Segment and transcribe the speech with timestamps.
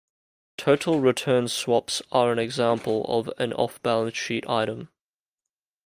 [0.57, 4.89] Total return swaps are an example of an off-balance sheet item.